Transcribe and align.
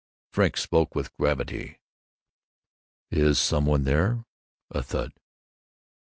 Frink 0.31 0.57
spoke 0.57 0.95
with 0.95 1.13
gravity: 1.13 1.79
"Is 3.11 3.37
some 3.37 3.67
one 3.67 3.83
there?" 3.83 4.25
A 4.71 4.81
thud. 4.81 5.13